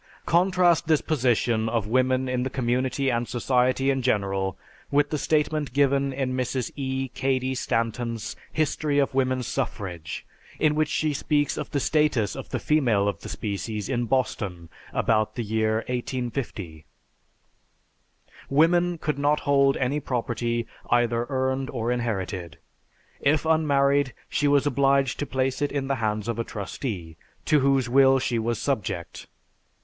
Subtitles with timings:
[0.25, 4.57] Contrast this position of woman in the community and society in general
[4.89, 6.71] with the statement given in Mrs.
[6.75, 7.09] E.
[7.09, 10.25] Cady Stanton's "History of Woman's Suffrage,"
[10.57, 14.69] in which she speaks of the status of the female of the species in Boston
[14.91, 16.85] about the year 1850.
[18.49, 22.57] "Women could not hold any property, either earned or inherited.
[23.19, 27.59] If unmarried, she was obliged to place it in the hands of a trustee, to
[27.59, 29.27] whose will she was subject.